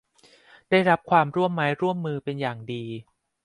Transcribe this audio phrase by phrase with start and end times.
[0.69, 2.85] ได้รับความร่วมไม้ร่วมมือเป็นอย่างดี